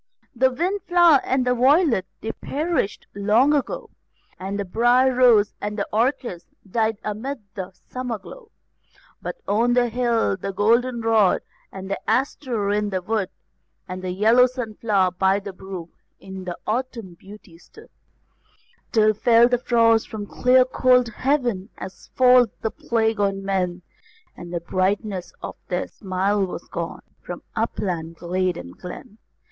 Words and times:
The 0.35 0.49
wind 0.49 0.81
flower 0.87 1.21
and 1.23 1.45
the 1.45 1.53
violet, 1.53 2.07
they 2.21 2.31
perished 2.31 3.05
long 3.13 3.53
ago, 3.53 3.91
And 4.39 4.59
the 4.59 4.65
brier 4.65 5.13
rose 5.13 5.53
and 5.61 5.77
the 5.77 5.87
orchis 5.93 6.47
died 6.67 6.97
amid 7.03 7.41
the 7.53 7.71
summer 7.87 8.17
glow; 8.17 8.49
But 9.21 9.35
on 9.47 9.73
the 9.73 9.89
hill 9.89 10.37
the 10.37 10.53
goldenrod, 10.53 11.43
and 11.71 11.87
the 11.87 11.99
aster 12.09 12.71
in 12.71 12.89
the 12.89 13.03
wood, 13.03 13.29
And 13.87 14.01
the 14.03 14.09
yellow 14.09 14.47
sunflower 14.47 15.11
by 15.19 15.39
the 15.39 15.53
brook 15.53 15.91
in 16.19 16.51
autumn 16.65 17.13
beauty 17.13 17.59
stood, 17.59 17.91
Till 18.91 19.13
fell 19.13 19.47
the 19.47 19.59
frost 19.59 20.09
from 20.09 20.25
the 20.25 20.33
clear 20.33 20.65
cold 20.65 21.09
heaven, 21.09 21.69
as 21.77 22.07
falls 22.15 22.47
the 22.61 22.71
plague 22.71 23.19
on 23.19 23.45
men, 23.45 23.83
And 24.35 24.51
the 24.51 24.61
brightness 24.61 25.31
of 25.43 25.57
their 25.67 25.87
smile 25.87 26.43
was 26.43 26.67
gone, 26.69 27.03
from 27.21 27.43
upland, 27.55 28.15
glade, 28.15 28.57
and 28.57 28.75
glen. 28.75 29.19